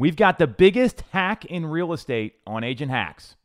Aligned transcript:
We've 0.00 0.16
got 0.16 0.38
the 0.38 0.46
biggest 0.46 1.02
hack 1.10 1.44
in 1.44 1.66
real 1.66 1.92
estate 1.92 2.36
on 2.46 2.64
Agent 2.64 2.90
Hacks. 2.90 3.36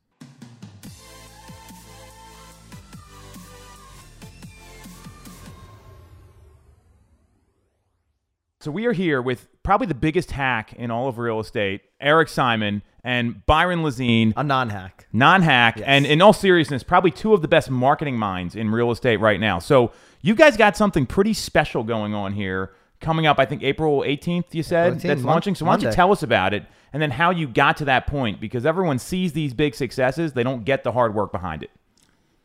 So 8.61 8.71
we 8.71 8.85
are 8.85 8.93
here 8.93 9.21
with 9.21 9.49
probably 9.63 9.87
the 9.87 9.93
biggest 9.93 10.31
hack 10.31 10.71
in 10.71 10.91
all 10.91 11.09
of 11.09 11.17
real 11.17 11.41
estate, 11.41 11.81
Eric 11.99 12.29
Simon 12.29 12.83
and 13.03 13.45
Byron 13.45 13.83
Lazine, 13.83 14.31
A 14.37 14.43
non-hack. 14.45 15.07
non-hack, 15.11 15.81
and 15.85 16.05
in 16.05 16.21
all 16.21 16.31
seriousness, 16.31 16.83
probably 16.83 17.11
two 17.11 17.33
of 17.33 17.41
the 17.41 17.49
best 17.49 17.69
marketing 17.69 18.17
minds 18.17 18.55
in 18.55 18.69
real 18.69 18.91
estate 18.91 19.17
right 19.19 19.41
now. 19.41 19.59
So 19.59 19.91
you 20.21 20.35
guys 20.35 20.55
got 20.55 20.77
something 20.77 21.05
pretty 21.05 21.33
special 21.33 21.83
going 21.83 22.13
on 22.13 22.31
here 22.31 22.71
coming 23.01 23.25
up. 23.25 23.39
I 23.39 23.45
think 23.45 23.63
April 23.63 24.01
18th. 24.01 24.53
You 24.53 24.63
said 24.63 24.93
18th, 24.95 25.01
that's 25.01 25.23
launching. 25.23 25.55
So 25.55 25.65
why 25.65 25.75
don't 25.77 25.83
you 25.89 25.91
tell 25.91 26.11
us 26.11 26.23
about 26.23 26.53
it, 26.53 26.65
and 26.93 27.01
then 27.01 27.11
how 27.11 27.31
you 27.31 27.47
got 27.47 27.77
to 27.77 27.85
that 27.85 28.07
point? 28.07 28.39
Because 28.39 28.65
everyone 28.65 28.99
sees 28.99 29.33
these 29.33 29.53
big 29.53 29.75
successes, 29.75 30.33
they 30.33 30.43
don't 30.43 30.63
get 30.65 30.83
the 30.83 30.91
hard 30.91 31.13
work 31.15 31.31
behind 31.31 31.63
it. 31.63 31.71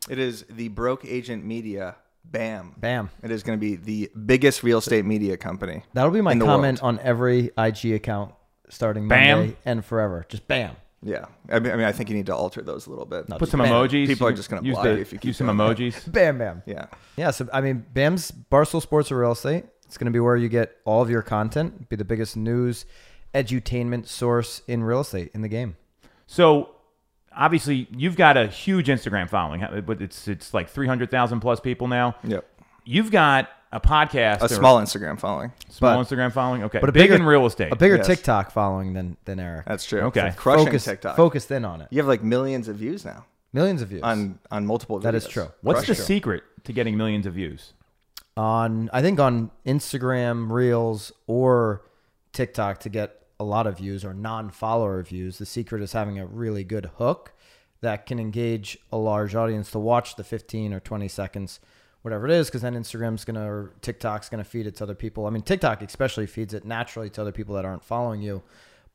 It 0.09 0.19
is 0.19 0.45
the 0.49 0.67
Broke 0.69 1.05
Agent 1.05 1.45
Media. 1.45 1.95
Bam. 2.23 2.73
Bam. 2.77 3.09
It 3.23 3.31
is 3.31 3.43
going 3.43 3.57
to 3.57 3.61
be 3.61 3.75
the 3.75 4.09
biggest 4.25 4.63
real 4.63 4.77
estate 4.77 5.05
media 5.05 5.35
company. 5.37 5.83
That'll 5.93 6.11
be 6.11 6.21
my 6.21 6.37
comment 6.37 6.81
world. 6.81 6.99
on 6.99 7.05
every 7.05 7.51
IG 7.57 7.93
account 7.93 8.33
starting 8.69 9.07
Bam. 9.07 9.37
Monday 9.39 9.57
and 9.65 9.83
forever. 9.83 10.25
Just 10.29 10.47
bam. 10.47 10.75
Yeah. 11.03 11.25
I 11.49 11.59
mean, 11.59 11.71
I 11.73 11.75
mean, 11.75 11.85
I 11.85 11.91
think 11.91 12.09
you 12.09 12.15
need 12.15 12.27
to 12.27 12.35
alter 12.35 12.61
those 12.61 12.85
a 12.87 12.89
little 12.89 13.05
bit. 13.05 13.27
Put 13.27 13.49
some 13.49 13.59
bam. 13.59 13.69
emojis. 13.69 14.07
People 14.07 14.27
are 14.27 14.33
just 14.33 14.49
gonna 14.49 14.61
use 14.61 14.75
block 14.75 14.83
the- 14.85 14.91
you 14.95 15.01
if 15.01 15.11
you 15.11 15.19
keep 15.19 15.29
use 15.29 15.37
some 15.37 15.47
doing 15.47 15.57
that. 15.57 15.77
emojis. 15.77 16.11
Bam, 16.11 16.37
bam. 16.37 16.63
Yeah. 16.65 16.85
Yeah, 17.17 17.31
so 17.31 17.49
I 17.51 17.59
mean, 17.61 17.85
BAM's 17.93 18.31
Barstool 18.31 18.81
Sports 18.81 19.11
or 19.11 19.19
Real 19.19 19.31
Estate. 19.31 19.65
It's 19.91 19.97
going 19.97 20.05
to 20.05 20.11
be 20.11 20.21
where 20.21 20.37
you 20.37 20.47
get 20.47 20.77
all 20.85 21.01
of 21.01 21.09
your 21.09 21.21
content. 21.21 21.89
Be 21.89 21.97
the 21.97 22.05
biggest 22.05 22.37
news, 22.37 22.85
edutainment 23.35 24.07
source 24.07 24.61
in 24.65 24.83
real 24.85 25.01
estate 25.01 25.31
in 25.33 25.41
the 25.41 25.49
game. 25.49 25.75
So 26.27 26.69
obviously, 27.35 27.89
you've 27.91 28.15
got 28.15 28.37
a 28.37 28.47
huge 28.47 28.87
Instagram 28.87 29.29
following, 29.29 29.65
but 29.85 30.01
it's 30.01 30.29
it's 30.29 30.53
like 30.53 30.69
300,000 30.69 31.41
plus 31.41 31.59
people 31.59 31.89
now. 31.89 32.15
Yep. 32.23 32.47
You've 32.85 33.11
got 33.11 33.49
a 33.73 33.81
podcast, 33.81 34.39
A 34.39 34.45
or 34.45 34.47
small 34.47 34.79
Instagram 34.79 35.19
following. 35.19 35.51
small 35.67 35.97
but- 36.01 36.07
Instagram 36.07 36.31
following. 36.31 36.63
Okay, 36.63 36.79
but 36.79 36.87
a 36.87 36.93
big 36.93 37.03
bigger- 37.09 37.15
in 37.15 37.23
real 37.23 37.45
estate. 37.45 37.73
A 37.73 37.75
bigger 37.75 37.97
Yes. 37.97 38.07
TikTok 38.07 38.51
following 38.51 38.93
than 38.93 39.17
than 39.25 39.41
Eric. 39.41 39.65
That's 39.65 39.83
true. 39.83 40.03
Okay. 40.03 40.27
It's 40.27 40.37
crushing 40.37 40.67
Focus, 40.67 40.85
TikTok. 40.85 41.17
Focused 41.17 41.51
in 41.51 41.65
on 41.65 41.81
it. 41.81 41.89
You 41.91 41.97
have 41.97 42.07
like 42.07 42.23
millions 42.23 42.69
of 42.69 42.77
views 42.77 43.03
now 43.03 43.25
Millions 43.51 43.81
of 43.81 43.89
views 43.89 44.03
on 44.03 44.39
on 44.49 44.65
multiple 44.65 44.99
videos. 44.99 45.03
That 45.03 45.15
is 45.15 45.27
true. 45.27 45.51
What's 45.59 45.81
the 45.81 45.87
Crushing. 45.87 46.05
secret 46.05 46.43
to 46.63 46.71
getting 46.71 46.95
millions 46.95 47.25
of 47.25 47.33
views? 47.33 47.73
On 48.41 48.89
I 48.91 49.03
think 49.03 49.19
on 49.19 49.51
Instagram 49.67 50.51
Reels 50.51 51.11
or 51.27 51.83
TikTok 52.33 52.79
to 52.79 52.89
get 52.89 53.21
a 53.39 53.43
lot 53.43 53.67
of 53.67 53.77
views 53.77 54.03
or 54.03 54.15
non-follower 54.15 55.03
views. 55.03 55.37
The 55.37 55.45
secret 55.45 55.83
is 55.83 55.93
having 55.93 56.17
a 56.17 56.25
really 56.25 56.63
good 56.63 56.87
hook 56.97 57.33
that 57.81 58.07
can 58.07 58.19
engage 58.19 58.79
a 58.91 58.97
large 58.97 59.35
audience 59.35 59.69
to 59.71 59.79
watch 59.79 60.15
the 60.15 60.23
15 60.23 60.73
or 60.73 60.79
20 60.79 61.07
seconds 61.07 61.59
whatever 62.01 62.25
it 62.25 62.31
is 62.31 62.47
because 62.47 62.63
then 62.63 62.73
Instagram's 62.73 63.25
going 63.25 63.35
to 63.35 63.41
or 63.41 63.73
TikTok's 63.81 64.27
going 64.27 64.43
to 64.43 64.49
feed 64.49 64.65
it 64.65 64.75
to 64.77 64.85
other 64.85 64.95
people. 64.95 65.27
I 65.27 65.29
mean 65.29 65.43
TikTok 65.43 65.83
especially 65.83 66.25
feeds 66.25 66.55
it 66.55 66.65
naturally 66.65 67.11
to 67.11 67.21
other 67.21 67.31
people 67.31 67.53
that 67.55 67.65
aren't 67.65 67.83
following 67.83 68.23
you. 68.23 68.41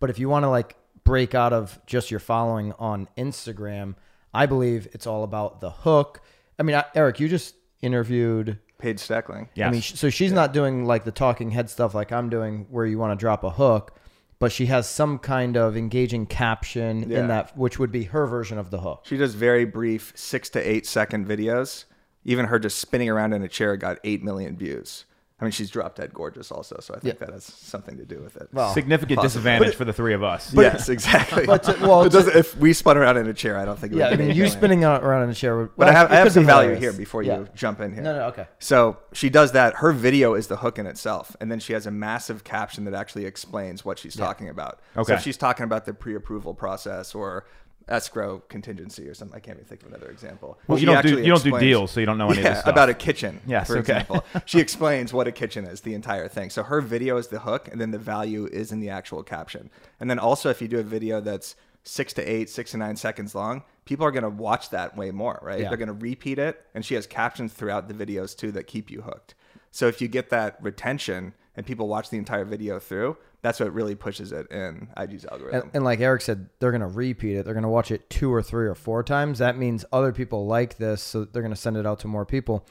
But 0.01 0.11
if 0.11 0.19
you 0.19 0.29
want 0.29 0.43
to 0.43 0.49
like 0.49 0.75
break 1.05 1.37
out 1.37 1.53
of 1.53 1.79
just 1.87 2.11
your 2.11 2.19
following 2.19 2.73
on 2.81 3.09
Instagram, 3.17 3.95
I 4.35 4.47
believe 4.47 4.89
it's 4.93 5.07
all 5.07 5.23
about 5.23 5.61
the 5.61 5.71
hook. 5.71 6.21
I 6.59 6.65
mean, 6.65 6.83
Eric, 6.97 7.21
you 7.21 7.29
just 7.29 7.55
interviewed 7.81 8.59
Paige 8.79 8.99
Steckling. 8.99 9.49
Yeah. 9.55 9.69
I 9.69 9.71
mean, 9.71 9.83
so 9.83 10.11
she's 10.11 10.33
not 10.33 10.53
doing 10.53 10.85
like 10.85 11.05
the 11.05 11.13
talking 11.13 11.51
head 11.51 11.71
stuff 11.71 11.95
like 11.95 12.13
I'm 12.13 12.29
doing, 12.29 12.67
where 12.71 12.87
you 12.87 12.99
want 12.99 13.19
to 13.19 13.21
drop 13.23 13.43
a 13.45 13.51
hook, 13.51 13.97
but 14.39 14.53
she 14.53 14.67
has 14.67 14.89
some 14.89 15.19
kind 15.19 15.57
of 15.57 15.77
engaging 15.77 16.27
caption 16.27 17.09
Yeah. 17.11 17.21
in 17.21 17.29
that, 17.29 17.57
which 17.57 17.79
would 17.79 17.91
be 17.93 18.05
her 18.05 18.27
version 18.27 18.59
of 18.59 18.71
the 18.71 18.81
hook. 18.81 19.03
She 19.05 19.17
does 19.17 19.35
very 19.35 19.65
brief 19.65 20.13
six 20.15 20.51
to 20.51 20.61
eight 20.61 20.87
second 20.87 21.27
videos. 21.27 21.85
Even 22.25 22.47
her 22.47 22.59
just 22.59 22.79
spinning 22.79 23.09
around 23.09 23.33
in 23.33 23.43
a 23.43 23.49
chair 23.49 23.77
got 23.77 23.99
eight 24.05 24.23
million 24.23 24.57
views. 24.57 25.05
I 25.39 25.45
mean, 25.45 25.53
she's 25.53 25.69
drop 25.69 25.97
dead 25.97 26.15
gorgeous 26.15 26.51
also, 26.51 26.79
so 26.81 26.95
I 26.95 26.99
think 26.99 27.19
that 27.19 27.29
has 27.31 27.45
something 27.45 27.99
to 27.99 28.07
do 28.07 28.21
with 28.23 28.37
it. 28.39 28.49
Well, 28.55 28.73
Significant 28.73 29.21
disadvantage 29.21 29.75
for 29.75 29.85
the 29.85 29.93
three 29.93 30.15
of 30.15 30.23
us. 30.23 30.55
yes, 30.55 30.89
exactly. 30.89 31.45
but 31.45 31.63
to- 31.65 31.77
well, 31.83 32.05
It 32.07 32.11
to- 32.13 32.39
if 32.39 32.57
we 32.57 32.73
spun 32.73 32.97
around 32.97 33.19
in 33.19 33.27
a 33.27 33.35
chair, 33.35 33.59
I 33.59 33.67
don't 33.67 33.79
think. 33.79 33.93
It 33.93 33.97
yeah, 33.99 34.09
would 34.09 34.15
I 34.15 34.17
mean, 34.23 34.31
eight 34.31 34.37
you 34.37 34.45
million. 34.45 34.59
spinning 34.59 34.85
out 34.85 35.05
around 35.05 35.25
in 35.25 35.31
a 35.31 35.35
chair. 35.35 35.59
Would, 35.59 35.77
But 35.77 35.89
well, 35.89 35.89
I 35.91 35.93
have, 35.99 36.11
I 36.11 36.15
have 36.17 36.33
some 36.33 36.47
value 36.47 36.75
here 36.77 36.95
before 36.95 37.23
Yeah. 37.23 37.41
you 37.41 37.49
jump 37.55 37.81
in 37.81 37.93
here. 37.93 38.03
No, 38.03 38.17
no, 38.17 38.25
okay. 38.29 38.47
So 38.61 38.97
she 39.13 39.29
does 39.29 39.53
that. 39.53 39.75
Her 39.75 39.93
video 39.93 40.33
is 40.33 40.47
the 40.47 40.57
hook 40.57 40.79
in 40.79 40.87
itself, 40.87 41.37
and 41.39 41.53
then 41.53 41.61
she 41.61 41.75
has 41.75 41.85
a 41.87 41.91
massive 41.91 42.43
caption 42.43 42.87
that 42.87 42.95
actually 42.95 43.27
explains 43.27 43.85
what 43.85 43.99
she's 43.99 44.17
talking 44.17 44.49
about. 44.49 44.81
So 44.95 45.03
Okay. 45.03 45.15
if 45.17 45.21
she's 45.21 45.37
talking 45.37 45.65
about 45.65 45.85
the 45.85 45.93
pre-approval 45.93 46.55
process 46.55 47.15
or 47.15 47.45
escrow 47.89 48.41
contingency 48.49 49.09
or 49.09 49.15
something, 49.15 49.37
I 49.37 49.41
can't 49.41 49.59
even 49.59 49.67
think 49.67 49.83
of 49.83 49.89
another 49.89 50.11
example. 50.11 50.59
Well, 50.67 50.77
She 50.79 50.83
you 50.83 50.87
don't 50.93 51.03
do 51.03 51.19
you 51.19 51.29
don't 51.29 51.43
do 51.45 51.59
deals, 51.59 51.93
so 51.93 52.01
you 52.01 52.07
don't 52.07 52.19
know 52.19 52.29
any 52.31 52.41
yeah, 52.41 52.49
of 52.49 52.55
this 52.55 52.61
stuff. 52.61 52.73
about 52.73 52.89
a 52.89 52.95
kitchen, 52.95 53.41
Yes, 53.47 53.69
for 53.69 53.79
okay. 53.79 54.01
example. 54.01 54.25
she 54.45 54.59
explains 54.59 55.13
what 55.13 55.27
a 55.29 55.33
kitchen 55.33 55.65
is, 55.65 55.83
the 55.83 55.95
entire 55.95 56.29
thing. 56.29 56.51
So 56.51 56.63
her 56.65 56.81
video 56.81 57.17
is 57.17 57.29
the 57.29 57.41
hook, 57.41 57.69
and 57.69 57.81
then 57.81 57.93
the 57.93 57.99
value 57.99 58.47
is 58.47 58.73
in 58.73 58.81
the 58.81 58.91
actual 58.91 59.23
caption. 59.23 59.71
And 60.01 60.11
then 60.11 60.19
also, 60.19 60.51
if 60.51 60.61
you 60.61 60.69
do 60.69 60.79
a 60.79 60.83
video 60.83 61.21
that's 61.21 61.55
six 61.85 62.13
to 62.15 62.23
eight, 62.23 62.51
six 62.51 62.73
to 62.73 62.77
nine 62.77 62.97
seconds 62.97 63.35
long, 63.35 63.63
people 63.85 64.05
are 64.05 64.11
going 64.11 64.25
to 64.25 64.29
watch 64.31 64.71
that 64.71 64.97
way 64.97 65.13
more, 65.13 65.39
right? 65.43 65.61
Yeah. 65.61 65.69
They're 65.69 65.79
going 65.79 65.87
to 65.87 65.95
repeat 65.95 66.39
it, 66.41 66.67
and 66.75 66.85
she 66.85 66.95
has 66.97 67.07
captions 67.07 67.53
throughout 67.53 67.87
the 67.87 67.95
videos 67.95 68.37
too 68.37 68.51
that 68.53 68.67
keep 68.67 68.91
you 68.91 69.03
hooked. 69.03 69.35
So 69.71 69.87
if 69.87 70.01
you 70.01 70.09
get 70.09 70.31
that 70.31 70.57
retention 70.61 71.35
and 71.57 71.65
people 71.65 71.89
watch 71.89 72.11
the 72.11 72.19
entire 72.19 72.45
video 72.45 72.79
through, 72.79 73.17
that's 73.43 73.59
what 73.59 73.73
really 73.73 73.95
pushes 73.95 74.33
it 74.33 74.51
in 74.51 74.89
IG's 74.97 75.25
algorithm. 75.25 75.63
And, 75.63 75.71
and 75.75 75.85
like 75.85 76.01
Eric 76.01 76.21
said, 76.23 76.49
they're 76.59 76.71
going 76.71 76.81
to 76.83 76.87
repeat 76.87 77.37
it. 77.37 77.45
They're 77.45 77.55
going 77.55 77.63
to 77.63 77.69
watch 77.69 77.91
it 77.91 78.09
two 78.11 78.33
or 78.33 78.43
three 78.43 78.67
or 78.67 78.75
four 78.75 79.03
times. 79.03 79.39
That 79.39 79.57
means 79.57 79.85
other 79.93 80.13
people 80.13 80.47
like 80.47 80.77
this, 80.77 81.03
so 81.03 81.25
they're 81.25 81.43
going 81.43 81.55
to 81.55 81.61
send 81.61 81.77
it 81.77 81.87
out 81.87 82.01
to 82.01 82.09
more 82.09 82.27
people. 82.27 82.67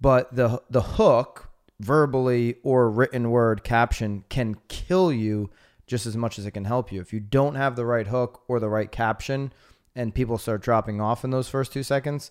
But 0.00 0.34
the 0.34 0.62
the 0.70 0.82
hook, 0.82 1.50
verbally 1.78 2.56
or 2.62 2.90
written 2.90 3.30
word 3.30 3.64
caption, 3.64 4.24
can 4.28 4.56
kill 4.68 5.12
you 5.12 5.50
just 5.86 6.06
as 6.06 6.16
much 6.16 6.38
as 6.38 6.46
it 6.46 6.52
can 6.52 6.64
help 6.64 6.92
you. 6.92 7.00
If 7.00 7.12
you 7.12 7.20
don't 7.20 7.54
have 7.54 7.76
the 7.76 7.84
right 7.84 8.06
hook 8.06 8.42
or 8.48 8.60
the 8.60 8.68
right 8.68 8.90
caption, 8.90 9.52
and 9.94 10.14
people 10.14 10.38
start 10.38 10.62
dropping 10.62 11.00
off 11.00 11.24
in 11.24 11.30
those 11.30 11.48
first 11.48 11.72
two 11.72 11.82
seconds, 11.82 12.30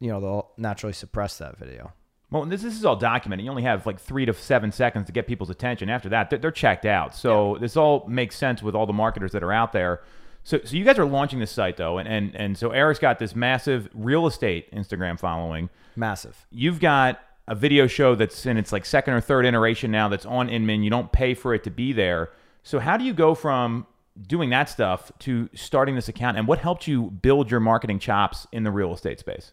you 0.00 0.10
know 0.10 0.20
they'll 0.20 0.50
naturally 0.56 0.92
suppress 0.92 1.38
that 1.38 1.58
video. 1.58 1.92
Well, 2.34 2.44
this, 2.46 2.62
this 2.62 2.76
is 2.76 2.84
all 2.84 2.96
documented. 2.96 3.44
You 3.44 3.50
only 3.52 3.62
have 3.62 3.86
like 3.86 4.00
three 4.00 4.26
to 4.26 4.34
seven 4.34 4.72
seconds 4.72 5.06
to 5.06 5.12
get 5.12 5.28
people's 5.28 5.50
attention. 5.50 5.88
After 5.88 6.08
that, 6.08 6.30
they're, 6.30 6.38
they're 6.40 6.50
checked 6.50 6.84
out. 6.84 7.14
So 7.14 7.58
this 7.60 7.76
all 7.76 8.04
makes 8.08 8.36
sense 8.36 8.60
with 8.60 8.74
all 8.74 8.86
the 8.86 8.92
marketers 8.92 9.30
that 9.32 9.44
are 9.44 9.52
out 9.52 9.72
there. 9.72 10.00
So, 10.42 10.58
so 10.64 10.74
you 10.74 10.84
guys 10.84 10.98
are 10.98 11.04
launching 11.04 11.38
this 11.38 11.52
site 11.52 11.76
though, 11.76 11.98
and, 11.98 12.08
and 12.08 12.34
and 12.34 12.58
so 12.58 12.72
Eric's 12.72 12.98
got 12.98 13.20
this 13.20 13.36
massive 13.36 13.88
real 13.94 14.26
estate 14.26 14.68
Instagram 14.72 15.16
following. 15.18 15.70
Massive. 15.94 16.44
You've 16.50 16.80
got 16.80 17.20
a 17.46 17.54
video 17.54 17.86
show 17.86 18.16
that's 18.16 18.44
in 18.46 18.56
its 18.56 18.72
like 18.72 18.84
second 18.84 19.14
or 19.14 19.20
third 19.20 19.46
iteration 19.46 19.92
now 19.92 20.08
that's 20.08 20.26
on 20.26 20.48
Inman. 20.48 20.82
You 20.82 20.90
don't 20.90 21.12
pay 21.12 21.34
for 21.34 21.54
it 21.54 21.62
to 21.64 21.70
be 21.70 21.92
there. 21.92 22.30
So 22.64 22.80
how 22.80 22.96
do 22.96 23.04
you 23.04 23.14
go 23.14 23.36
from 23.36 23.86
doing 24.26 24.50
that 24.50 24.68
stuff 24.68 25.12
to 25.20 25.48
starting 25.54 25.94
this 25.94 26.08
account, 26.08 26.36
and 26.36 26.48
what 26.48 26.58
helped 26.58 26.88
you 26.88 27.12
build 27.12 27.48
your 27.48 27.60
marketing 27.60 28.00
chops 28.00 28.48
in 28.50 28.64
the 28.64 28.72
real 28.72 28.92
estate 28.92 29.20
space? 29.20 29.52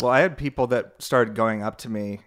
Well, 0.00 0.12
I 0.12 0.20
had 0.20 0.38
people 0.38 0.68
that 0.68 0.94
started 1.00 1.34
going 1.34 1.62
up 1.62 1.78
to 1.78 1.88
me 1.88 2.20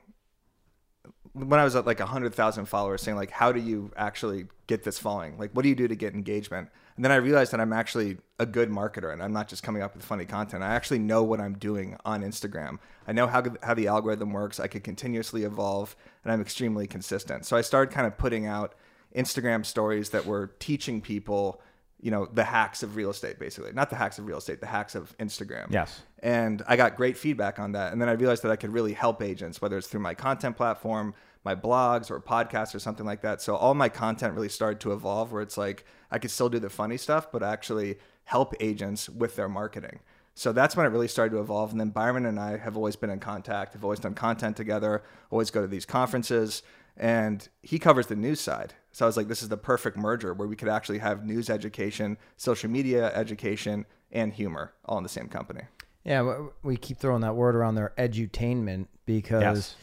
when 1.33 1.59
I 1.59 1.63
was 1.63 1.75
at 1.75 1.85
like 1.85 1.99
100,000 1.99 2.65
followers 2.65 3.01
saying 3.01 3.15
like, 3.15 3.31
how 3.31 3.51
do 3.51 3.59
you 3.59 3.91
actually 3.95 4.47
get 4.67 4.83
this 4.83 4.99
following? 4.99 5.37
Like, 5.37 5.51
what 5.53 5.63
do 5.63 5.69
you 5.69 5.75
do 5.75 5.87
to 5.87 5.95
get 5.95 6.13
engagement? 6.13 6.69
And 6.95 7.05
then 7.05 7.11
I 7.11 7.15
realized 7.15 7.53
that 7.53 7.61
I'm 7.61 7.71
actually 7.71 8.17
a 8.37 8.45
good 8.45 8.69
marketer 8.69 9.13
and 9.13 9.23
I'm 9.23 9.31
not 9.31 9.47
just 9.47 9.63
coming 9.63 9.81
up 9.81 9.95
with 9.95 10.03
funny 10.03 10.25
content. 10.25 10.61
I 10.63 10.75
actually 10.75 10.99
know 10.99 11.23
what 11.23 11.39
I'm 11.39 11.57
doing 11.57 11.97
on 12.03 12.21
Instagram. 12.21 12.79
I 13.07 13.13
know 13.13 13.27
how, 13.27 13.43
how 13.63 13.73
the 13.73 13.87
algorithm 13.87 14.33
works. 14.33 14.59
I 14.59 14.67
could 14.67 14.83
continuously 14.83 15.43
evolve 15.43 15.95
and 16.23 16.33
I'm 16.33 16.41
extremely 16.41 16.87
consistent. 16.87 17.45
So 17.45 17.55
I 17.55 17.61
started 17.61 17.93
kind 17.93 18.05
of 18.05 18.17
putting 18.17 18.45
out 18.45 18.75
Instagram 19.15 19.65
stories 19.65 20.09
that 20.09 20.25
were 20.25 20.51
teaching 20.59 21.01
people, 21.01 21.61
you 22.01 22.11
know, 22.11 22.27
the 22.31 22.43
hacks 22.43 22.83
of 22.83 22.97
real 22.97 23.09
estate, 23.09 23.39
basically. 23.39 23.71
Not 23.71 23.89
the 23.89 23.95
hacks 23.95 24.19
of 24.19 24.25
real 24.25 24.37
estate, 24.37 24.59
the 24.59 24.67
hacks 24.67 24.95
of 24.95 25.17
Instagram. 25.17 25.71
Yes. 25.71 26.01
And 26.21 26.61
I 26.67 26.75
got 26.75 26.95
great 26.95 27.17
feedback 27.17 27.59
on 27.59 27.71
that. 27.71 27.91
And 27.91 28.01
then 28.01 28.07
I 28.07 28.13
realized 28.13 28.43
that 28.43 28.51
I 28.51 28.55
could 28.55 28.71
really 28.71 28.93
help 28.93 29.21
agents, 29.21 29.61
whether 29.61 29.77
it's 29.77 29.87
through 29.87 30.01
my 30.01 30.13
content 30.13 30.55
platform, 30.55 31.15
my 31.43 31.55
blogs, 31.55 32.11
or 32.11 32.21
podcasts, 32.21 32.75
or 32.75 32.79
something 32.79 33.05
like 33.05 33.21
that. 33.21 33.41
So 33.41 33.55
all 33.55 33.73
my 33.73 33.89
content 33.89 34.35
really 34.35 34.49
started 34.49 34.79
to 34.81 34.93
evolve 34.93 35.31
where 35.31 35.41
it's 35.41 35.57
like 35.57 35.83
I 36.11 36.19
could 36.19 36.29
still 36.29 36.49
do 36.49 36.59
the 36.59 36.69
funny 36.69 36.97
stuff, 36.97 37.31
but 37.31 37.41
actually 37.41 37.97
help 38.25 38.53
agents 38.59 39.09
with 39.09 39.35
their 39.35 39.49
marketing. 39.49 39.99
So 40.35 40.51
that's 40.51 40.75
when 40.75 40.85
it 40.85 40.89
really 40.89 41.07
started 41.07 41.35
to 41.35 41.41
evolve. 41.41 41.71
And 41.71 41.79
then 41.79 41.89
Byron 41.89 42.25
and 42.25 42.39
I 42.39 42.57
have 42.57 42.77
always 42.77 42.95
been 42.95 43.09
in 43.09 43.19
contact, 43.19 43.73
have 43.73 43.83
always 43.83 43.99
done 43.99 44.13
content 44.13 44.55
together, 44.55 45.03
always 45.31 45.51
go 45.51 45.61
to 45.61 45.67
these 45.67 45.85
conferences. 45.85 46.61
And 46.97 47.47
he 47.63 47.79
covers 47.79 48.07
the 48.07 48.15
news 48.15 48.39
side. 48.39 48.73
So 48.91 49.05
I 49.05 49.07
was 49.07 49.17
like, 49.17 49.27
this 49.27 49.41
is 49.41 49.49
the 49.49 49.57
perfect 49.57 49.97
merger 49.97 50.33
where 50.33 50.47
we 50.47 50.55
could 50.55 50.67
actually 50.67 50.99
have 50.99 51.25
news 51.25 51.49
education, 51.49 52.17
social 52.37 52.69
media 52.69 53.11
education, 53.15 53.85
and 54.11 54.33
humor 54.33 54.73
all 54.85 54.97
in 54.97 55.03
the 55.03 55.09
same 55.09 55.27
company. 55.27 55.61
Yeah, 56.03 56.47
we 56.63 56.77
keep 56.77 56.97
throwing 56.97 57.21
that 57.21 57.35
word 57.35 57.55
around 57.55 57.75
there, 57.75 57.93
edutainment, 57.97 58.87
because 59.05 59.41
Yes. 59.41 59.75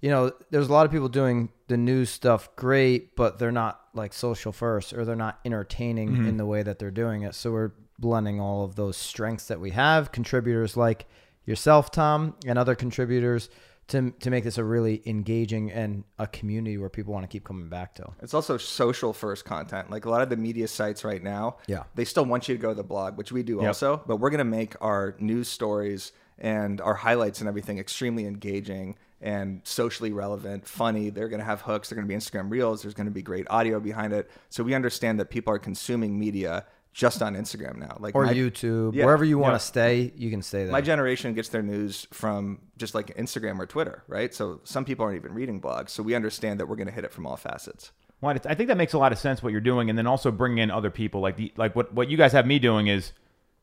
you 0.00 0.10
know, 0.10 0.32
there's 0.50 0.68
a 0.68 0.72
lot 0.72 0.84
of 0.84 0.92
people 0.92 1.08
doing 1.08 1.48
the 1.68 1.76
news 1.76 2.10
stuff 2.10 2.54
great, 2.56 3.16
but 3.16 3.38
they're 3.38 3.52
not 3.52 3.80
like 3.94 4.12
social 4.12 4.52
first 4.52 4.92
or 4.92 5.04
they're 5.04 5.16
not 5.16 5.38
entertaining 5.44 6.10
Mm-hmm. 6.10 6.28
in 6.28 6.36
the 6.36 6.46
way 6.46 6.62
that 6.62 6.78
they're 6.78 6.90
doing 6.90 7.22
it. 7.22 7.34
So 7.34 7.52
we're 7.52 7.72
blending 7.98 8.40
all 8.40 8.64
of 8.64 8.74
those 8.74 8.96
strengths 8.96 9.46
that 9.48 9.60
we 9.60 9.70
have, 9.70 10.12
contributors 10.12 10.76
like 10.76 11.06
yourself, 11.46 11.90
Tom, 11.90 12.34
and 12.46 12.58
other 12.58 12.74
contributors 12.74 13.48
to 13.88 14.10
to 14.10 14.30
make 14.30 14.44
this 14.44 14.58
a 14.58 14.64
really 14.64 15.02
engaging 15.06 15.70
and 15.70 16.04
a 16.18 16.26
community 16.26 16.78
where 16.78 16.88
people 16.88 17.12
want 17.12 17.24
to 17.24 17.28
keep 17.28 17.44
coming 17.44 17.68
back 17.68 17.94
to. 17.96 18.08
It's 18.22 18.34
also 18.34 18.56
social 18.56 19.12
first 19.12 19.44
content. 19.44 19.90
Like 19.90 20.04
a 20.04 20.10
lot 20.10 20.22
of 20.22 20.30
the 20.30 20.36
media 20.36 20.68
sites 20.68 21.04
right 21.04 21.22
now, 21.22 21.56
Yeah. 21.66 21.84
they 21.94 22.04
still 22.04 22.24
want 22.24 22.48
you 22.48 22.54
to 22.56 22.60
go 22.62 22.68
to 22.70 22.74
the 22.74 22.84
blog, 22.84 23.16
which 23.18 23.32
we 23.32 23.42
do 23.42 23.56
Yep. 23.56 23.66
also, 23.66 24.02
but 24.06 24.16
we're 24.16 24.30
going 24.30 24.38
to 24.38 24.44
make 24.44 24.74
our 24.80 25.14
news 25.18 25.48
stories 25.48 26.12
and 26.38 26.80
our 26.80 26.94
highlights 26.94 27.40
and 27.40 27.48
everything 27.48 27.78
extremely 27.78 28.24
engaging 28.26 28.96
and 29.20 29.60
socially 29.64 30.12
relevant, 30.12 30.66
funny. 30.66 31.08
They're 31.10 31.28
going 31.28 31.38
to 31.40 31.44
have 31.46 31.60
hooks, 31.62 31.88
they're 31.88 31.96
going 31.96 32.08
to 32.08 32.12
be 32.12 32.18
Instagram 32.18 32.50
Reels, 32.50 32.82
there's 32.82 32.94
going 32.94 33.06
to 33.06 33.12
be 33.12 33.22
great 33.22 33.46
audio 33.50 33.78
behind 33.78 34.12
it. 34.12 34.28
So 34.48 34.64
we 34.64 34.74
understand 34.74 35.20
that 35.20 35.30
people 35.30 35.52
are 35.52 35.58
consuming 35.60 36.18
media 36.18 36.64
just 36.92 37.22
on 37.22 37.34
Instagram 37.34 37.76
now. 37.78 37.96
Like 38.00 38.14
Or 38.14 38.26
my- 38.26 38.34
YouTube, 38.34 38.94
Yeah. 38.94 39.06
wherever 39.06 39.24
you 39.24 39.38
want 39.38 39.52
Yeah. 39.54 39.58
to 39.58 39.64
stay, 39.64 40.12
you 40.16 40.30
can 40.30 40.42
stay 40.42 40.64
there. 40.64 40.72
my 40.72 40.80
generation 40.82 41.32
gets 41.34 41.48
their 41.48 41.62
news 41.62 42.06
from 42.12 42.58
just 42.76 42.94
like 42.94 43.16
Instagram 43.16 43.58
or 43.58 43.66
Twitter, 43.66 44.02
right? 44.08 44.34
So 44.34 44.60
some 44.64 44.84
people 44.84 45.04
aren't 45.04 45.16
even 45.16 45.32
reading 45.32 45.60
blogs. 45.60 45.90
So 45.90 46.02
we 46.02 46.14
understand 46.14 46.60
that 46.60 46.66
we're 46.66 46.76
going 46.76 46.88
to 46.88 46.92
hit 46.92 47.04
it 47.04 47.12
from 47.12 47.26
all 47.26 47.36
facets. 47.36 47.92
Well, 48.20 48.36
I 48.46 48.54
think 48.54 48.68
that 48.68 48.76
makes 48.76 48.92
a 48.92 48.98
lot 48.98 49.10
of 49.10 49.18
sense 49.18 49.42
what 49.42 49.50
you're 49.52 49.60
doing, 49.60 49.88
and 49.90 49.98
then 49.98 50.06
also 50.06 50.30
bringing 50.30 50.58
in 50.58 50.70
other 50.70 50.90
people. 50.90 51.20
Like 51.20 51.36
the 51.36 51.52
like 51.56 51.74
what 51.74 51.92
what 51.92 52.08
you 52.08 52.16
guys 52.16 52.30
have 52.32 52.46
me 52.46 52.58
doing 52.60 52.86
is 52.86 53.12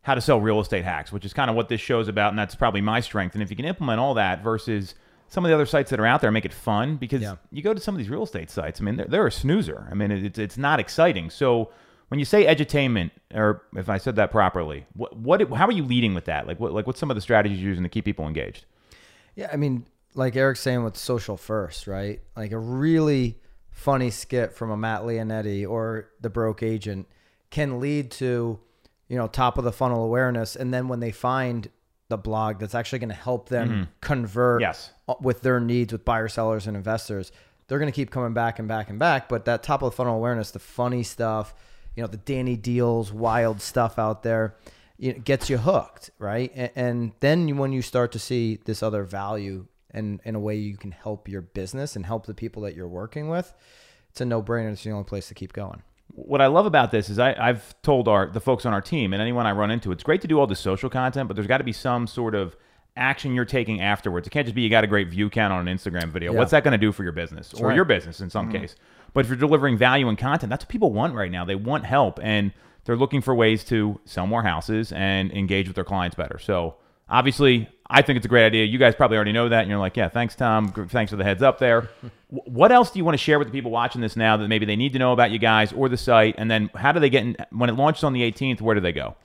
how 0.02 0.16
to 0.16 0.22
sell 0.22 0.42
real 0.42 0.60
estate 0.60 0.84
hacks, 0.84 1.12
which 1.14 1.24
is 1.24 1.32
kind 1.34 1.50
of 1.50 1.56
what 1.56 1.70
this 1.70 1.80
show's 1.80 2.08
about, 2.10 2.32
and 2.32 2.40
that's 2.40 2.56
probably 2.56 2.82
my 2.82 3.00
strength. 3.00 3.36
And 3.36 3.42
if 3.44 3.50
you 3.50 3.56
can 3.56 3.64
implement 3.66 4.00
all 4.02 4.16
that 4.16 4.44
versus 4.44 4.96
some 5.30 5.46
of 5.46 5.50
the 5.50 5.56
other 5.56 5.66
sites 5.66 5.92
that 5.92 6.00
are 6.00 6.06
out 6.06 6.20
there, 6.20 6.32
make 6.32 6.44
it 6.46 6.54
fun 6.54 6.98
because 6.98 7.22
Yeah. 7.22 7.36
you 7.52 7.62
go 7.62 7.74
to 7.74 7.80
some 7.80 7.96
of 7.96 8.00
these 8.00 8.10
real 8.10 8.24
estate 8.24 8.50
sites. 8.50 8.82
I 8.82 8.84
mean, 8.84 8.98
they're, 8.98 9.06
they're 9.06 9.28
a 9.28 9.32
snoozer. 9.32 9.88
I 9.90 9.94
mean, 9.94 10.12
it's 10.12 10.40
it's 10.40 10.58
not 10.58 10.80
exciting. 10.82 11.30
So 11.30 11.70
when 12.10 12.20
you 12.20 12.26
say 12.26 12.46
edutainment, 12.46 13.12
or 13.34 13.64
if 13.76 13.90
I 13.90 13.98
said 13.98 14.18
that 14.18 14.32
properly, 14.32 14.86
what 14.94 15.16
what 15.16 15.42
how 15.54 15.66
are 15.66 15.72
you 15.72 15.84
leading 15.86 16.14
with 16.14 16.26
that? 16.26 16.48
Like 16.48 16.60
what 16.60 16.74
like 16.74 16.86
what's 16.86 17.00
some 17.00 17.10
of 17.10 17.16
the 17.16 17.22
strategies 17.22 17.60
you're 17.60 17.70
using 17.70 17.84
to 17.84 17.90
keep 17.90 18.06
people 18.06 18.28
engaged? 18.28 18.66
Yeah, 19.36 19.50
I 19.54 19.56
mean, 19.56 19.86
like 20.16 20.36
Eric's 20.36 20.60
saying 20.60 20.84
with 20.84 20.98
social 20.98 21.38
first, 21.38 21.88
right? 21.88 22.22
Like 22.36 22.52
a 22.52 22.60
really 22.60 23.40
funny 23.72 24.10
skit 24.10 24.54
from 24.54 24.72
a 24.72 24.78
Matt 24.78 25.02
Lionetti 25.04 25.68
or 25.68 26.10
the 26.20 26.30
broke 26.30 26.62
agent 26.64 27.08
can 27.50 27.80
lead 27.80 28.12
to, 28.12 28.60
you 29.08 29.18
know, 29.18 29.28
top 29.28 29.58
of 29.58 29.64
the 29.64 29.72
funnel 29.72 30.04
awareness. 30.04 30.56
And 30.56 30.74
then 30.74 30.88
when 30.88 31.00
they 31.00 31.12
find 31.12 31.70
the 32.10 32.18
blog 32.18 32.60
that's 32.60 32.76
actually 32.76 33.00
going 33.00 33.10
to 33.10 33.16
help 33.16 33.50
them 33.50 33.70
mm-hmm. 33.70 33.84
convert 34.02 34.62
Yes. 34.62 34.92
with 35.22 35.42
their 35.42 35.60
needs 35.60 35.94
with 35.94 36.04
buyers, 36.04 36.34
sellers, 36.34 36.68
and 36.68 36.76
investors, 36.76 37.32
they're 37.68 37.80
going 37.80 37.92
to 37.92 37.96
keep 37.96 38.10
coming 38.12 38.34
back 38.34 38.60
and 38.60 38.68
back 38.68 38.90
and 38.90 39.00
back. 39.00 39.30
But 39.30 39.46
that 39.46 39.64
top 39.64 39.82
of 39.82 39.92
the 39.92 39.96
funnel 39.96 40.16
awareness, 40.16 40.52
the 40.52 40.60
funny 40.60 41.04
stuff, 41.04 41.54
you 41.96 42.04
know, 42.04 42.08
the 42.08 42.18
Danny 42.18 42.56
Deals, 42.56 43.12
wild 43.12 43.62
stuff 43.62 44.00
out 44.00 44.24
there, 44.24 44.56
you 44.98 45.14
know, 45.14 45.20
gets 45.20 45.50
you 45.50 45.58
hooked, 45.58 46.12
right? 46.20 46.52
And, 46.56 46.72
and 46.76 47.12
then 47.20 47.58
when 47.58 47.72
you 47.72 47.82
start 47.82 48.12
to 48.14 48.20
see 48.20 48.60
this 48.66 48.84
other 48.84 49.04
value 49.04 49.68
and 49.92 50.20
in 50.24 50.36
a 50.36 50.40
way 50.40 50.56
you 50.56 50.78
can 50.78 50.92
help 50.92 51.28
your 51.28 51.42
business 51.42 51.96
and 51.96 52.06
help 52.06 52.26
the 52.26 52.34
people 52.34 52.62
that 52.64 52.76
you're 52.76 52.88
working 52.88 53.30
with, 53.30 53.54
it's 54.10 54.22
a 54.22 54.26
no 54.26 54.42
brainer. 54.42 54.72
It's 54.72 54.84
the 54.84 54.92
only 54.92 55.06
place 55.06 55.28
to 55.30 55.34
keep 55.34 55.54
going. 55.54 55.82
what 56.14 56.42
I 56.42 56.48
love 56.48 56.66
about 56.66 56.92
this 56.92 57.10
is 57.10 57.20
I, 57.20 57.36
I've 57.40 57.80
told 57.82 58.08
our 58.08 58.28
the 58.28 58.42
folks 58.42 58.66
on 58.66 58.74
our 58.74 58.82
team 58.82 59.14
and 59.14 59.22
anyone 59.22 59.46
I 59.46 59.52
run 59.52 59.72
into, 59.72 59.92
it's 59.92 60.04
great 60.04 60.22
to 60.22 60.28
do 60.28 60.40
all 60.40 60.48
the 60.48 60.56
social 60.56 60.90
content, 60.90 61.28
but 61.28 61.36
there's 61.36 61.48
got 61.48 61.60
to 61.60 61.64
be 61.64 61.74
some 61.74 62.08
sort 62.08 62.36
of 62.36 62.56
action 62.98 63.34
you're 63.34 63.46
taking 63.46 63.82
afterwards. 63.82 64.28
It 64.28 64.32
can't 64.32 64.46
just 64.46 64.56
be 64.56 64.62
you 64.62 64.70
got 64.70 64.84
a 64.84 64.88
great 64.88 65.10
view 65.10 65.30
count 65.30 65.54
on 65.54 65.68
an 65.68 65.78
Instagram 65.78 66.10
video. 66.10 66.34
Yeah. 66.34 66.40
What's 66.40 66.52
that 66.52 66.64
going 66.64 66.74
to 66.74 66.78
do 66.78 66.92
for 66.92 67.04
your 67.04 67.12
business 67.14 67.54
or 67.54 67.68
right. 67.68 67.76
your 67.76 67.86
business 67.86 68.20
in 68.20 68.30
some 68.30 68.50
mm-hmm. 68.50 68.62
case? 68.62 68.76
But 69.14 69.22
if 69.22 69.28
you're 69.30 69.38
delivering 69.38 69.78
value 69.78 70.08
and 70.10 70.18
content, 70.18 70.50
that's 70.50 70.64
what 70.64 70.70
people 70.70 70.92
want 70.92 71.14
right 71.16 71.32
now. 71.32 71.46
They 71.46 71.56
want 71.56 71.86
help 71.86 72.20
and 72.22 72.52
they're 72.86 72.96
looking 72.98 73.22
for 73.22 73.36
ways 73.36 73.64
to 73.66 74.00
sell 74.06 74.26
more 74.26 74.44
houses 74.44 74.92
and 74.92 75.32
engage 75.32 75.68
with 75.68 75.76
their 75.76 75.84
clients 75.84 76.16
better. 76.16 76.40
So 76.40 76.76
obviously, 77.10 77.70
I 77.90 78.02
think 78.02 78.18
it's 78.18 78.26
a 78.26 78.30
great 78.30 78.46
idea. 78.46 78.66
You 78.66 78.78
guys 78.78 78.96
probably 78.96 79.18
already 79.18 79.32
know 79.32 79.50
that, 79.50 79.62
and 79.62 79.70
you're 79.70 79.80
like, 79.80 79.98
yeah, 79.98 80.10
thanks, 80.10 80.36
Tom. 80.36 80.72
Thanks 80.90 81.10
for 81.12 81.16
the 81.16 81.24
heads 81.24 81.42
up 81.44 81.60
there. 81.60 81.90
What 82.32 82.72
else 82.72 82.92
do 82.92 83.00
you 83.00 83.06
want 83.06 83.16
to 83.18 83.24
share 83.24 83.40
with 83.40 83.48
the 83.48 83.52
people 83.52 83.72
watching 83.72 84.02
this 84.02 84.16
now 84.16 84.38
that 84.38 84.48
maybe 84.48 84.64
they 84.64 84.76
need 84.76 84.94
to 84.94 85.00
know 85.00 85.14
about 85.14 85.32
you 85.32 85.40
guys 85.40 85.74
or 85.74 85.90
the 85.90 85.98
site? 85.98 86.36
And 86.38 86.50
then 86.50 86.70
how 86.76 86.92
do 86.92 87.00
they 87.00 87.10
get 87.10 87.24
in 87.24 87.36
when 87.50 87.72
it 87.72 87.74
launches 87.74 88.04
on 88.04 88.14
the 88.14 88.22
18th? 88.22 88.62
Where 88.62 88.76
do 88.76 88.82
they 88.82 88.92
go? 88.92 89.16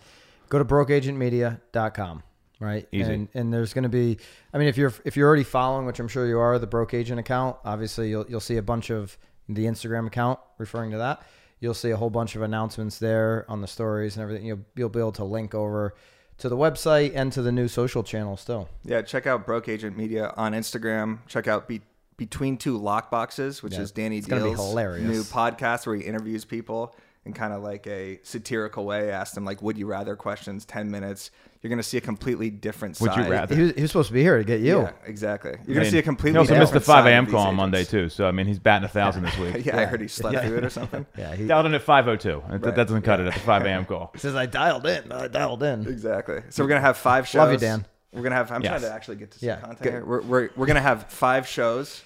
go 0.48 0.58
to 0.58 0.64
brokeagentmedia.com 0.64 2.22
right 2.60 2.86
Easy. 2.92 3.12
and 3.12 3.28
and 3.34 3.52
there's 3.52 3.74
going 3.74 3.82
to 3.82 3.88
be 3.88 4.16
i 4.52 4.58
mean 4.58 4.68
if 4.68 4.76
you're 4.76 4.92
if 5.04 5.16
you're 5.16 5.26
already 5.26 5.42
following 5.42 5.84
which 5.86 5.98
i'm 5.98 6.06
sure 6.06 6.26
you 6.28 6.38
are 6.38 6.58
the 6.58 6.66
broke 6.66 6.94
agent 6.94 7.18
account 7.18 7.56
obviously 7.64 8.08
you'll 8.08 8.24
you'll 8.28 8.40
see 8.40 8.56
a 8.56 8.62
bunch 8.62 8.90
of 8.90 9.18
the 9.48 9.64
instagram 9.66 10.06
account 10.06 10.38
referring 10.58 10.90
to 10.90 10.98
that 10.98 11.22
you'll 11.60 11.74
see 11.74 11.90
a 11.90 11.96
whole 11.96 12.10
bunch 12.10 12.36
of 12.36 12.42
announcements 12.42 12.98
there 12.98 13.44
on 13.48 13.60
the 13.60 13.66
stories 13.66 14.16
and 14.16 14.22
everything 14.22 14.46
you'll, 14.46 14.64
you'll 14.76 14.88
be 14.88 14.98
able 14.98 15.12
to 15.12 15.24
link 15.24 15.54
over 15.54 15.94
to 16.36 16.48
the 16.48 16.56
website 16.56 17.12
and 17.14 17.32
to 17.32 17.42
the 17.42 17.52
new 17.52 17.68
social 17.68 18.02
channel 18.02 18.36
still 18.36 18.68
Yeah, 18.84 19.02
check 19.02 19.26
out 19.26 19.46
Broke 19.46 19.68
Agent 19.68 19.96
Media 19.96 20.34
on 20.36 20.52
Instagram. 20.52 21.20
Check 21.28 21.46
out 21.46 21.68
Be- 21.68 21.82
Between 22.16 22.56
Two 22.56 22.78
Lockboxes, 22.78 23.62
which 23.62 23.74
Yeah, 23.74 23.80
is 23.80 23.90
Danny 23.92 24.18
it's 24.18 24.26
Deal's 24.26 24.74
new 24.74 25.22
podcast 25.22 25.86
where 25.86 25.96
he 25.96 26.02
interviews 26.02 26.44
people 26.44 26.94
in 27.24 27.32
kind 27.32 27.52
of 27.52 27.62
like 27.62 27.86
a 27.86 28.20
satirical 28.22 28.84
way. 28.84 29.10
Ask 29.10 29.34
them 29.34 29.44
like, 29.44 29.62
"Would 29.62 29.78
you 29.78 29.86
rather?" 29.86 30.14
questions, 30.14 30.64
ten 30.64 30.90
minutes. 30.90 31.30
You're 31.62 31.70
gonna 31.70 31.82
see 31.82 31.96
a 31.96 32.02
completely 32.02 32.50
different 32.50 33.00
Would 33.00 33.16
you 33.16 33.22
side. 33.22 33.30
rather? 33.30 33.54
he 33.56 33.62
was, 33.62 33.72
he 33.72 33.80
was 33.82 33.90
supposed 33.90 34.08
to 34.08 34.12
be 34.12 34.20
here 34.20 34.36
to 34.36 34.44
get 34.44 34.60
you 34.60 34.80
Yeah, 34.80 34.92
exactly. 35.06 35.52
You're 35.66 35.76
I 35.78 35.80
gonna 35.80 35.90
see 35.90 35.98
a 35.98 36.02
completely. 36.02 36.32
He 36.34 36.38
also 36.38 36.58
missed 36.58 36.74
the 36.74 36.80
5 36.80 37.06
a.m. 37.06 37.26
call 37.26 37.46
on 37.46 37.54
Monday 37.54 37.84
too. 37.84 38.10
So 38.10 38.28
I 38.28 38.32
mean, 38.32 38.46
he's 38.46 38.58
batting 38.58 38.84
a 38.84 38.88
thousand 38.88 39.22
this 39.22 39.36
week. 39.38 39.64
Yeah, 39.64 39.80
I 39.80 39.86
heard 39.86 40.02
he 40.02 40.08
slept 40.08 40.44
through 40.46 40.58
it 40.58 40.64
or 40.64 40.68
something. 40.70 41.06
yeah 41.18 41.34
he, 41.34 41.46
Dialed 41.46 41.64
in 41.66 41.72
at 41.74 41.84
5:02. 41.86 42.60
That- 42.60 42.62
That 42.62 42.86
doesn't 42.86 43.02
cut 43.02 43.20
it 43.20 43.26
at 43.26 43.32
the 43.34 43.40
5 43.40 43.64
a.m. 43.64 43.84
call. 43.86 44.10
he 44.12 44.18
says 44.18 44.34
i 44.36 44.44
dialed 44.44 44.86
in 44.86 45.10
i 45.10 45.26
dialed 45.26 45.62
in 45.62 45.86
Exactly. 45.88 46.42
So 46.50 46.62
we're 46.62 46.68
gonna 46.68 46.80
have 46.82 46.98
five 46.98 47.26
shows. 47.26 47.38
Love 47.38 47.52
you, 47.52 47.58
Dan. 47.58 47.86
We're 48.14 48.22
gonna 48.22 48.34
have. 48.36 48.50
I'm 48.52 48.62
Yes. 48.62 48.70
trying 48.80 48.90
to 48.90 48.94
actually 48.94 49.16
get 49.16 49.30
to 49.32 49.38
some 49.38 49.48
Yeah, 49.48 49.56
content. 49.60 49.90
Here. 49.90 50.04
We're, 50.04 50.22
we're 50.22 50.50
we're 50.56 50.66
gonna 50.66 50.80
have 50.80 51.10
five 51.10 51.46
shows 51.46 52.02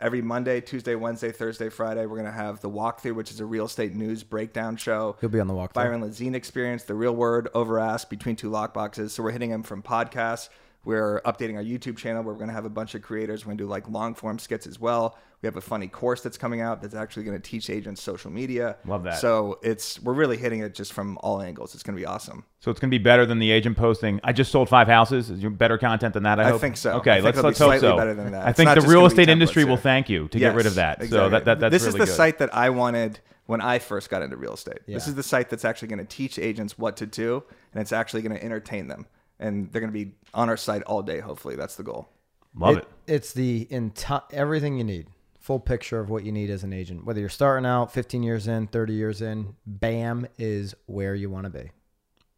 every 0.00 0.22
Monday, 0.22 0.60
Tuesday, 0.60 0.94
Wednesday, 0.94 1.32
Thursday, 1.32 1.68
Friday. 1.70 2.06
We're 2.06 2.18
gonna 2.18 2.30
have 2.30 2.60
the 2.60 2.70
walkthrough, 2.70 3.14
which 3.14 3.30
is 3.30 3.40
a 3.40 3.46
real 3.46 3.64
estate 3.64 3.94
news 3.94 4.22
breakdown 4.22 4.76
show. 4.76 5.16
he'll 5.20 5.28
be 5.30 5.40
on 5.40 5.48
the 5.48 5.54
walk 5.54 5.72
Byron 5.72 6.02
Lazine 6.02 6.34
experience, 6.34 6.84
the 6.84 6.94
real 6.94 7.16
word 7.16 7.48
over 7.54 7.80
ask 7.80 8.08
between 8.08 8.36
two 8.36 8.50
lockboxes. 8.50 9.10
So 9.10 9.22
we're 9.22 9.32
hitting 9.32 9.50
him 9.50 9.62
from 9.62 9.82
podcasts. 9.82 10.48
We're 10.88 11.20
updating 11.26 11.56
our 11.56 11.62
YouTube 11.62 11.98
channel 11.98 12.22
where 12.22 12.32
we're 12.32 12.38
going 12.38 12.48
to 12.48 12.54
have 12.54 12.64
a 12.64 12.70
bunch 12.70 12.94
of 12.94 13.02
creators. 13.02 13.44
We're 13.44 13.50
going 13.50 13.58
to 13.58 13.64
do 13.64 13.68
like 13.68 13.86
long 13.90 14.14
form 14.14 14.38
skits 14.38 14.66
as 14.66 14.80
well. 14.80 15.18
We 15.42 15.46
have 15.46 15.56
a 15.56 15.60
funny 15.60 15.86
course 15.86 16.22
that's 16.22 16.38
coming 16.38 16.62
out 16.62 16.80
that's 16.80 16.94
actually 16.94 17.24
going 17.24 17.38
to 17.38 17.46
teach 17.46 17.68
agents 17.68 18.02
social 18.02 18.30
media. 18.30 18.78
Love 18.86 19.02
that. 19.02 19.18
So 19.18 19.58
it's 19.62 20.00
we're 20.02 20.14
really 20.14 20.38
hitting 20.38 20.60
it 20.60 20.72
just 20.74 20.94
from 20.94 21.18
all 21.20 21.42
angles. 21.42 21.74
It's 21.74 21.82
going 21.82 21.94
to 21.94 22.00
be 22.00 22.06
awesome. 22.06 22.42
So 22.60 22.70
it's 22.70 22.80
going 22.80 22.90
to 22.90 22.98
be 22.98 23.02
better 23.04 23.26
than 23.26 23.38
the 23.38 23.50
agent 23.50 23.76
posting. 23.76 24.18
I 24.24 24.32
just 24.32 24.50
sold 24.50 24.70
five 24.70 24.88
houses. 24.88 25.28
Is 25.28 25.42
your 25.42 25.50
better 25.50 25.76
content 25.76 26.14
than 26.14 26.22
that? 26.22 26.40
I, 26.40 26.44
I 26.44 26.50
hope? 26.52 26.60
think 26.62 26.78
so. 26.78 26.92
I 26.92 26.94
Okay, 26.94 27.14
think 27.16 27.24
let's 27.26 27.38
it'll 27.38 27.50
be 27.50 27.64
let's 27.68 27.82
hope 27.82 27.90
so. 27.92 27.96
better 27.98 28.14
than 28.14 28.32
that. 28.32 28.46
I 28.46 28.54
think 28.54 28.72
the 28.74 28.80
real 28.80 29.04
estate 29.04 29.28
industry 29.28 29.64
templates 29.64 29.68
will 29.68 29.76
thank 29.76 30.08
you 30.08 30.28
to 30.28 30.38
get 30.38 30.54
rid 30.54 30.64
of 30.64 30.74
Yes, 30.74 30.98
that. 31.00 31.08
So 31.10 31.28
that, 31.28 31.44
that 31.44 31.60
that's 31.60 31.70
this 31.70 31.82
really 31.82 32.00
is 32.00 32.06
the 32.06 32.12
good. 32.12 32.16
site 32.16 32.38
that 32.38 32.54
I 32.54 32.70
wanted 32.70 33.20
when 33.44 33.60
I 33.60 33.78
first 33.78 34.08
got 34.08 34.22
into 34.22 34.38
real 34.38 34.54
estate. 34.54 34.78
This 34.86 35.06
is 35.06 35.14
the 35.16 35.22
site 35.22 35.50
that's 35.50 35.66
actually 35.66 35.88
going 35.88 35.98
to 35.98 36.06
teach 36.06 36.38
agents 36.38 36.78
what 36.78 36.96
to 36.96 37.04
do, 37.04 37.44
and 37.74 37.82
it's 37.82 37.92
actually 37.92 38.22
going 38.22 38.34
to 38.34 38.42
entertain 38.42 38.88
them. 38.88 39.04
And 39.40 39.72
they're 39.72 39.80
going 39.80 39.92
to 39.92 40.04
be 40.04 40.12
on 40.34 40.48
our 40.48 40.56
site 40.56 40.82
all 40.82 41.02
day. 41.02 41.20
Hopefully, 41.20 41.56
that's 41.56 41.76
the 41.76 41.82
goal. 41.82 42.08
Love 42.56 42.78
it. 42.78 42.88
It's 43.06 43.32
the 43.32 43.66
entire 43.70 44.22
everything 44.32 44.78
you 44.78 44.84
need. 44.84 45.06
Full 45.38 45.60
picture 45.60 46.00
of 46.00 46.10
what 46.10 46.24
you 46.24 46.32
need 46.32 46.50
as 46.50 46.64
an 46.64 46.72
agent. 46.72 47.06
Whether 47.06 47.20
you're 47.20 47.28
starting 47.28 47.64
out 47.64 47.92
15 47.92 48.22
years 48.22 48.48
in, 48.48 48.66
30 48.66 48.92
years 48.92 49.22
in, 49.22 49.54
BAM 49.66 50.26
is 50.38 50.74
where 50.86 51.14
you 51.14 51.30
want 51.30 51.44
to 51.44 51.50
be. 51.50 51.70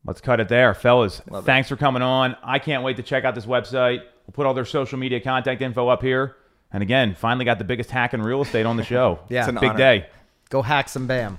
Let's 0.05 0.21
cut 0.21 0.41
it 0.41 0.49
there, 0.49 0.73
fellas. 0.75 1.21
Love 1.29 1.45
it. 1.45 1.47
Thanks 1.47 1.69
for 1.69 1.77
coming 1.77 2.03
on. 2.03 2.37
I 2.43 2.59
can't 2.59 2.85
wait 2.85 2.97
to 2.99 3.03
check 3.03 3.25
out 3.25 3.35
this 3.35 3.47
website. 3.47 3.99
We'll 4.27 4.33
put 4.33 4.47
all 4.47 4.55
their 4.55 4.65
social 4.65 4.99
media 4.99 5.21
contact 5.21 5.61
info 5.61 5.89
up 5.89 6.03
here. 6.03 6.37
And 6.73 6.83
again, 6.83 7.15
finally 7.15 7.45
got 7.45 7.59
the 7.59 7.65
biggest 7.65 7.91
hack 7.91 8.15
in 8.15 8.23
real 8.23 8.43
estate 8.43 8.65
on 8.67 8.77
the 8.77 8.85
show. 8.85 9.19
Yeah. 9.29 9.41
It's 9.41 9.49
a 9.49 9.53
big 9.53 9.71
honor. 9.71 9.79
day. 9.79 10.07
Go 10.49 10.63
hack 10.63 10.89
some 10.89 11.07
BAM. 11.07 11.37